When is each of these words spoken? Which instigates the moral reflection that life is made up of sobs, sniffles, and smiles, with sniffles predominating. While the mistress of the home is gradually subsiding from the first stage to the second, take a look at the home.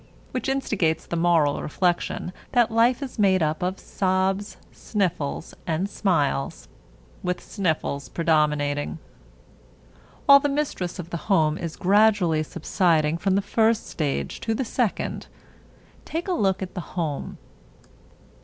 Which 0.31 0.49
instigates 0.49 1.05
the 1.05 1.15
moral 1.15 1.61
reflection 1.61 2.33
that 2.53 2.71
life 2.71 3.03
is 3.03 3.19
made 3.19 3.43
up 3.43 3.61
of 3.61 3.79
sobs, 3.79 4.57
sniffles, 4.71 5.53
and 5.67 5.87
smiles, 5.87 6.67
with 7.21 7.39
sniffles 7.39 8.09
predominating. 8.09 8.97
While 10.25 10.39
the 10.39 10.49
mistress 10.49 10.97
of 10.97 11.11
the 11.11 11.17
home 11.29 11.55
is 11.55 11.75
gradually 11.75 12.41
subsiding 12.41 13.19
from 13.19 13.35
the 13.35 13.43
first 13.43 13.85
stage 13.87 14.39
to 14.39 14.55
the 14.55 14.65
second, 14.65 15.27
take 16.03 16.27
a 16.27 16.33
look 16.33 16.63
at 16.63 16.73
the 16.73 16.81
home. 16.97 17.37